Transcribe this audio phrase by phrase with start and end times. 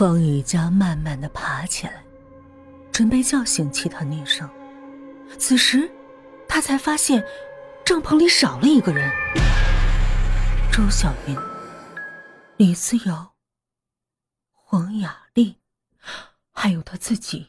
[0.00, 2.02] 方雨佳慢慢的爬起来，
[2.90, 4.48] 准备叫醒其他女生。
[5.38, 5.90] 此时，
[6.48, 7.22] 他才发现
[7.84, 9.12] 帐篷里少了一个人：
[10.72, 11.36] 周小云、
[12.56, 13.32] 李思瑶、
[14.54, 15.56] 黄雅丽，
[16.50, 17.48] 还有他自己。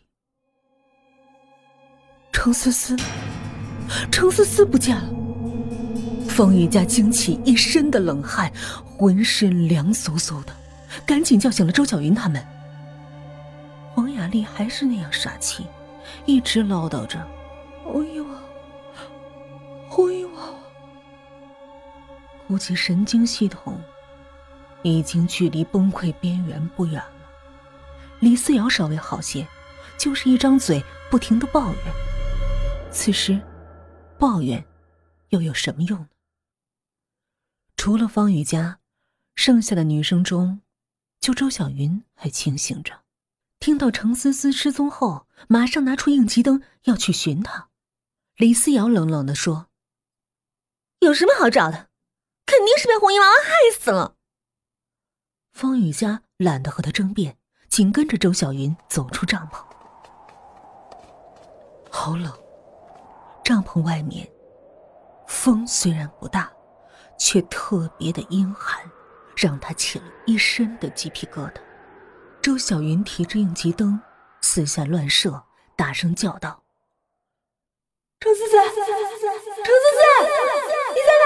[2.34, 2.98] 程思思，
[4.12, 5.10] 程思思不见了。
[6.28, 8.52] 方雨佳惊起一身的冷汗，
[8.84, 10.54] 浑身凉飕飕的，
[11.12, 12.42] 赶紧叫醒了周小云他们。
[13.94, 15.68] 黄雅丽还是那样傻气，
[16.26, 17.28] 一直唠叨着
[17.84, 18.42] ：“红衣娃，
[19.90, 20.32] 红衣娃。”
[22.48, 23.78] 估计神经系统
[24.84, 27.12] 已经距离崩溃边缘不远了。
[28.22, 29.46] 李思瑶稍微好些，
[29.98, 31.78] 就是一张嘴不停的抱怨。
[32.90, 33.38] 此时，
[34.18, 34.64] 抱怨
[35.28, 36.08] 又有什么用呢？
[37.76, 38.80] 除了方雨佳，
[39.36, 40.62] 剩下的女生中，
[41.22, 43.02] 就周小云还清醒着。
[43.60, 47.70] 听到程思思失踪后，马上拿出应急灯要去寻她。
[48.36, 49.68] 李思瑶冷冷的说
[51.00, 51.90] ：“有什么好找的？
[52.48, 54.16] 肯定是被红衣娃娃害死了。”
[55.54, 57.38] 方雨佳懒得和他争辩，
[57.70, 59.64] 紧跟着周小云走出帐篷。
[61.92, 62.34] 好冷，
[63.44, 64.28] 帐篷外面
[65.28, 66.52] 风虽然不大。
[67.24, 68.84] 却特别的阴寒，
[69.42, 71.56] 让他起了一身的鸡皮疙瘩。
[72.44, 74.00] 周小云提着应急灯，
[74.42, 75.42] 四下乱射，
[75.76, 76.62] 大声叫道
[78.22, 78.86] ：“程思思，程思思，
[80.94, 81.26] 你在哪？”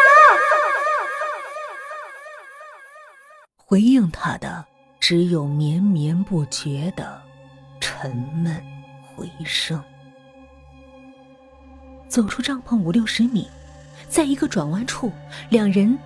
[3.68, 4.66] 回应他的
[4.98, 7.22] 只有绵绵不绝的
[7.82, 8.64] 沉闷
[9.04, 9.84] 回声。
[12.08, 13.52] 走出帐篷五六十米。
[14.08, 15.12] 在一个转弯处，
[15.50, 15.98] 两人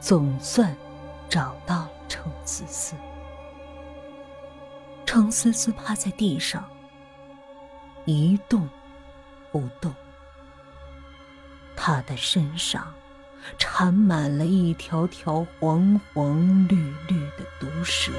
[0.00, 0.74] 总算
[1.28, 2.94] 找到了程思思。
[5.04, 6.64] 程思思趴在地上，
[8.04, 8.68] 一动
[9.52, 9.94] 不动。
[11.76, 12.92] 她的身上
[13.58, 16.76] 缠满了一条条黄黄绿
[17.08, 18.12] 绿的毒蛇。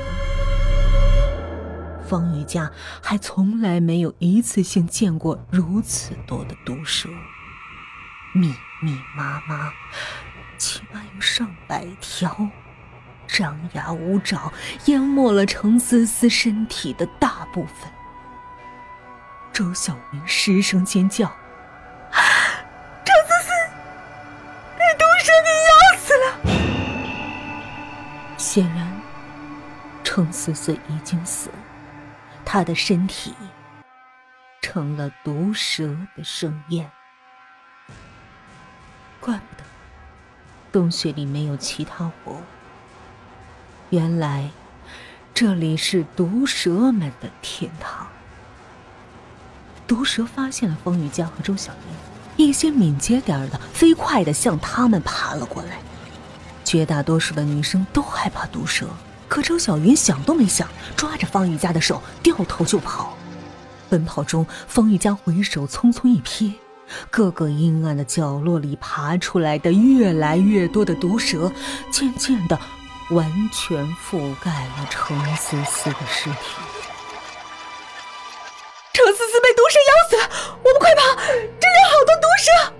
[2.08, 2.72] 方玉佳
[3.04, 7.10] 还从来没有一次性见过如此多的毒蛇。
[8.34, 9.74] 密密麻麻，
[10.58, 12.50] 起码有上百条，
[13.28, 14.52] 张牙舞爪，
[14.86, 17.92] 淹没了程思思身体的大部分。
[19.54, 21.28] 周小云失声尖叫
[22.14, 23.52] ：“程思思
[24.78, 26.26] 被毒蛇给咬死了！”
[28.38, 29.02] 显然，
[30.04, 31.56] 程思思已经死了，
[32.46, 33.34] 她的身体
[34.62, 36.90] 成了毒蛇的盛宴。
[39.20, 39.64] 怪不得
[40.72, 42.44] 洞穴里没有其他活物。
[43.90, 44.50] 原来
[45.34, 48.08] 这里是毒蛇们的天堂。
[49.88, 51.72] 毒蛇发现了风雨佳和周小
[52.38, 55.80] 云，一些敏捷点的飞快的向他们爬了过来。
[56.66, 58.90] 绝大多数的女生都害怕毒蛇，
[59.30, 60.68] 可周小云想都没想，
[60.98, 63.16] 抓着方玉佳的手掉头就跑。
[63.90, 66.52] 奔跑中，方玉佳回首匆匆一瞥。
[67.10, 71.52] 各个阴暗的角落里爬出来的越来越多的毒蛇，
[71.90, 72.60] 渐渐的
[73.10, 76.38] 完全覆盖了程思思的尸体。
[78.94, 81.02] 程思思被毒蛇咬死了，我们快跑！
[81.26, 82.74] 这里好多毒蛇！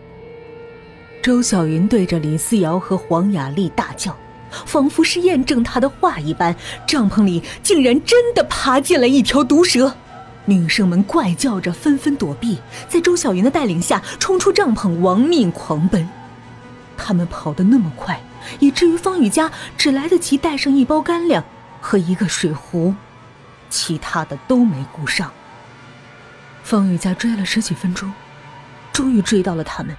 [1.22, 4.18] 周小云对着李思瑶和黄雅丽大叫，
[4.66, 6.56] 仿佛是验证她的话一般，
[6.86, 9.96] 帐篷里竟然真的爬进了一条毒蛇。
[10.46, 12.58] 女生们怪叫着，纷纷躲避，
[12.90, 16.10] 在周小云的带领下冲出帐篷，亡命狂奔。
[16.98, 18.20] 他们跑得那么快，
[18.60, 21.44] 以至于方雨佳只来得及带上一包干粮
[21.82, 22.94] 和一个水壶，
[23.70, 25.32] 其他的都没顾上。
[26.64, 28.12] 方雨佳追了十几分钟，
[28.92, 29.96] 终于追到了他们。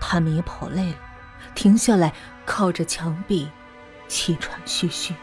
[0.00, 0.96] 他们也跑累了，
[1.54, 2.12] 停下来
[2.44, 3.48] 靠着墙壁，
[4.08, 5.14] 气喘吁吁。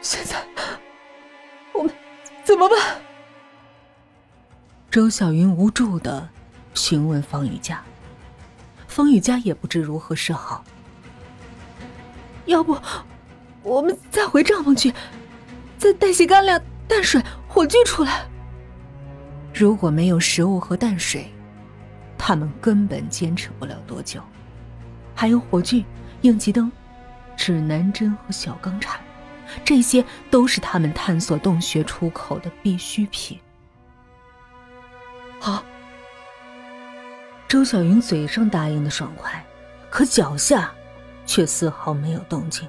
[0.00, 0.44] 现在。
[1.72, 1.92] 我们
[2.44, 2.78] 怎么办？
[4.88, 6.28] 周小云无助的
[6.72, 7.82] 询问方雨佳，
[8.94, 10.64] 方雨佳也不知如何是好。
[12.46, 12.78] 要不，
[13.64, 14.94] 我们再回帐篷去，
[15.76, 18.24] 再带些干粮、淡水、火炬出来。
[19.52, 21.28] 如果没有食物和淡水，
[22.16, 24.20] 他们根本坚持不了多久。
[25.12, 25.84] 还有火炬、
[26.20, 26.70] 应急灯、
[27.36, 29.00] 指南针和小钢铲。
[29.64, 33.36] 这些都是他们探索洞穴出口的必需品。
[35.40, 35.64] 好，
[37.54, 39.40] 周小云嘴上答应的爽快，
[39.88, 40.74] 可脚下
[41.24, 42.68] 却丝毫没有动静。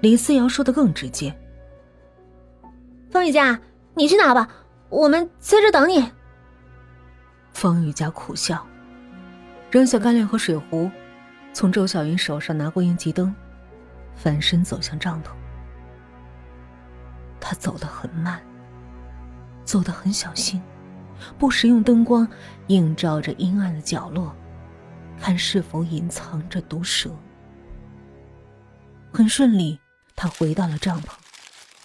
[0.00, 1.38] 李思瑶说的更直接
[3.12, 3.60] ：“方雨佳，
[3.92, 4.48] 你去拿吧，
[4.88, 6.10] 我们在这等你。”
[7.52, 8.66] 方雨佳苦笑，
[9.70, 10.90] 扔下干粮和水壶，
[11.52, 13.36] 从周小云手上拿过应急灯，
[14.16, 15.28] 翻身走向帐篷。
[17.38, 18.40] 他走得很慢，
[19.62, 20.58] 走得很小心，
[21.38, 22.28] 不时用灯光
[22.68, 24.34] 映照着阴暗的角落，
[25.20, 27.10] 看是否隐藏着毒蛇。
[29.12, 29.80] 很顺利，
[30.14, 31.10] 他回到了帐篷，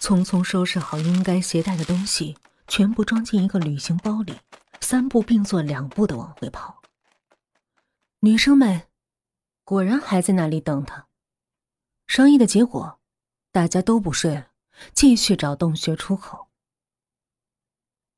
[0.00, 2.36] 匆匆收拾好应该携带的东西，
[2.68, 4.34] 全部装进一个旅行包里，
[4.80, 6.82] 三步并作两步的往回跑。
[8.20, 8.82] 女生们
[9.64, 11.06] 果然还在那里等他。
[12.06, 13.00] 商议的结果，
[13.50, 14.48] 大家都不睡了。
[14.92, 16.48] 继续找洞穴出口。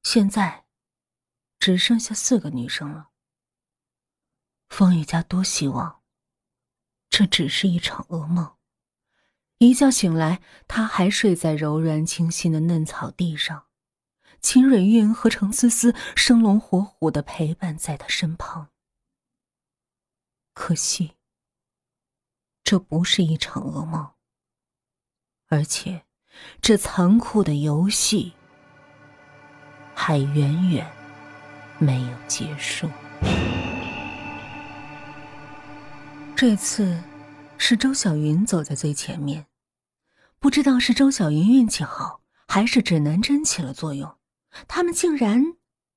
[0.03, 0.65] 现在
[1.58, 3.11] 只剩下四个女生了。
[4.69, 6.03] 方雨佳多希望
[7.08, 8.56] 这只是一场噩梦，
[9.58, 13.67] 一觉醒来，她还睡在柔软清新的嫩草地上，
[14.41, 18.70] 秦蕊韵和程思思生龙活虎的陪伴在她身旁。
[20.52, 21.17] 可惜，
[22.64, 24.12] 这不是一场噩梦，
[25.49, 26.02] 而且。
[26.61, 28.35] 这残酷的游戏
[29.94, 30.87] 还远远
[31.78, 32.90] 没有结束。
[36.34, 37.02] 这次
[37.58, 39.46] 是周小云走在最前面，
[40.38, 44.19] 不知道是周小云运气好，还是指南针起了作用，
[44.69, 45.56] 他们竟然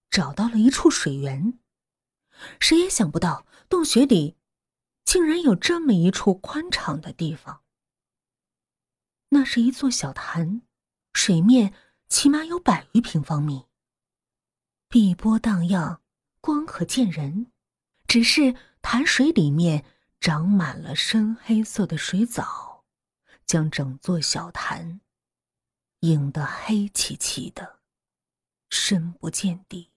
[0.10, 1.60] 找到了一处水源。
[2.60, 4.38] 谁也想不到，洞穴里
[5.04, 7.62] 竟然有这么一处宽敞的地方。
[9.30, 10.62] 那是一座小潭，
[11.14, 11.74] 水面
[12.08, 13.66] 起码有百余平方米，
[14.92, 16.02] 碧波荡漾，
[16.42, 17.52] 光可见人。
[18.08, 19.86] 只是潭水里面
[20.20, 22.84] 长满了深黑色的水藻，
[23.46, 25.00] 将整座小潭
[26.00, 27.82] 映得黑漆漆的，
[28.72, 29.92] 深不见底。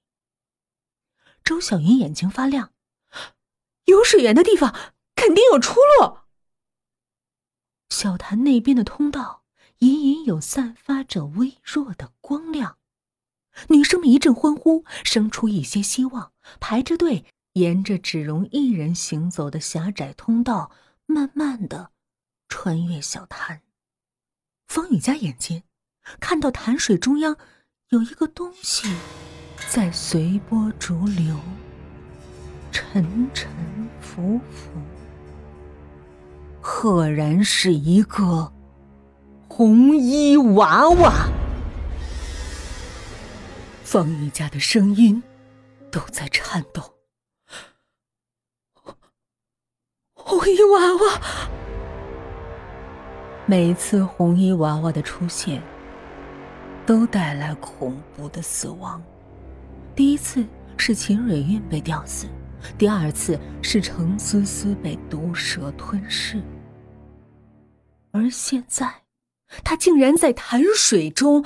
[1.43, 2.75] 周小云眼睛发亮，
[3.87, 6.19] 有水源的地方肯定有出路。
[7.89, 9.45] 小潭那边的通道
[9.79, 12.77] 隐隐有散发着微弱的光亮，
[13.69, 20.71] 女生们一阵欢呼，生出一些希望，排着队沿着只容一人行走的狭窄通道，
[21.07, 21.91] 慢慢的
[22.49, 23.61] 穿越小潭。
[24.67, 25.65] 方雨佳眼尖，
[26.19, 27.37] 看到潭水中央
[27.91, 28.95] 有一个东西
[29.69, 31.37] 在随波逐流，
[32.71, 33.51] 沉沉
[34.01, 34.71] 浮浮。
[36.61, 38.53] 赫然是一个
[39.49, 41.29] 红衣娃娃，
[43.93, 45.23] 方玉家的声音
[45.91, 46.95] 都在颤抖。
[50.15, 51.51] 红衣娃娃，
[53.45, 55.63] 每一次红衣娃娃的出现，
[56.87, 59.03] 都带来恐怖的死亡。
[59.95, 60.43] 第一次
[60.79, 62.27] 是秦蕊韵被吊死。
[62.79, 66.43] 第二次是程思思被毒蛇吞噬，
[68.11, 69.03] 而现在，
[69.63, 71.45] 他竟然在潭水中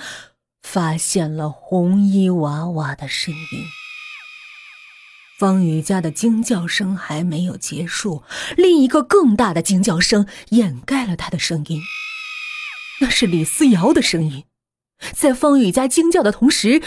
[0.66, 3.64] 发现了红衣娃娃的身影。
[5.38, 8.24] 方雨佳的惊叫声还没有结束，
[8.56, 11.80] 另一个更大的惊叫声掩盖了他的声音，
[13.00, 14.44] 那是李思瑶的声音。
[15.12, 16.82] 在方雨佳惊叫的同时，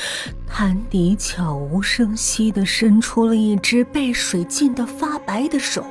[0.45, 5.85] 潭底悄无声息地伸出了一只被水浸得发白的手，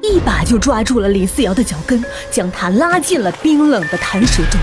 [0.00, 4.60] 一把就抓住了李思瑶的脚跟，将她拉进了冰冷的潭水中。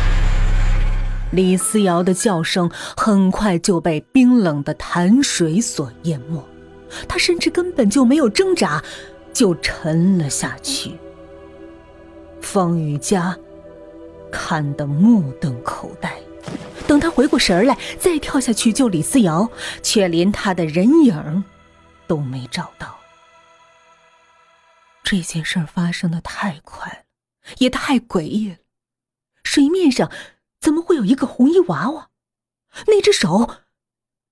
[1.32, 6.44] 李思瑶的叫声很快就被冰冷的潭水所淹没，
[7.08, 8.84] 她甚至根本就没有挣扎，
[9.34, 10.98] 就沉了下去。
[12.42, 13.38] 方雨佳
[14.32, 16.20] 看得目瞪口呆。
[16.88, 19.48] 等他回过神来，再跳下去救李思瑶，
[19.84, 21.44] 却连他的人影
[22.08, 22.98] 都没找到。
[25.04, 27.00] 这件事发生的太快了，
[27.60, 28.56] 也太诡异了。
[29.44, 30.10] 水面上
[30.60, 32.12] 怎么会有一个红衣娃娃？
[32.88, 33.64] 那只手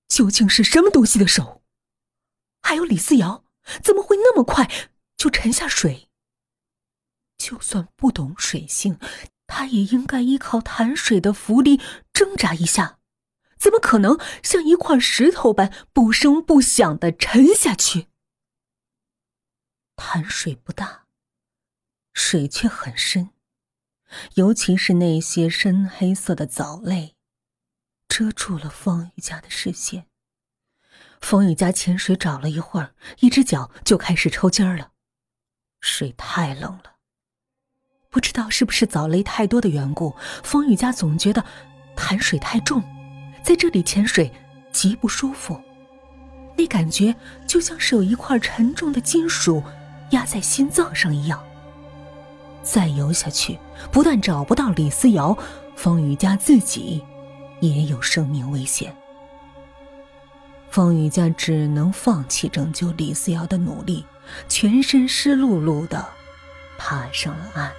[0.06, 1.62] 究竟是什么东西的手？
[2.62, 3.44] 还有李思瑶
[3.82, 4.70] 怎么会那么快
[5.16, 6.08] 就沉下水？
[7.36, 8.98] 就算不懂水性。
[9.50, 11.80] 他也应该依靠潭水的浮力
[12.12, 12.98] 挣扎一下，
[13.56, 18.08] 怎么可能像一块石头般不声不响的沉下去？
[19.96, 21.06] 潭水不大，
[22.12, 23.30] 水却很深，
[24.34, 27.14] 尤其是那些深黑色的藻类，
[28.08, 30.06] 遮住了方雨佳的视线。
[31.20, 34.92] 方雨佳潜水找了一会儿，一只脚就开始抽筋儿了，
[35.80, 36.94] 水太冷了。
[38.10, 41.44] 不知道是不是藻类太多的缘故，风雨家总觉得
[41.94, 42.82] 潭水太重，
[43.42, 44.32] 在这里潜水
[44.72, 45.60] 极不舒服。
[46.56, 47.14] 那感觉
[47.46, 49.62] 就像是有一块沉重的金属
[50.10, 51.44] 压在心脏上一样。
[52.70, 53.58] 再游下去，
[53.90, 55.36] 不但找不到李思瑶，
[55.74, 57.02] 方雨佳自己
[57.60, 58.94] 也有生命危险。
[60.68, 64.04] 方雨佳只能放弃拯救李思瑶的努力，
[64.50, 66.04] 全身湿漉漉的
[66.76, 67.72] 爬上了岸。